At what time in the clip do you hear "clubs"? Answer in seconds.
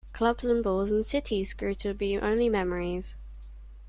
0.13-0.43